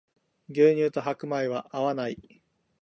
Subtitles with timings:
[0.49, 2.41] 牛乳と白米は合わない